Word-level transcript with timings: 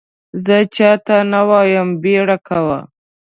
زه 0.43 0.57
چا 0.75 0.91
ته 1.05 1.17
نه 1.31 1.41
وایم 1.49 1.89
بیړه 2.01 2.37
کوه! 2.47 2.79